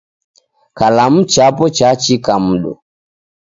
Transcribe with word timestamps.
Kalamu 0.77 1.21
chapo 1.31 1.65
cha 1.77 1.89
chika 2.01 2.33
mdo. 2.39 2.73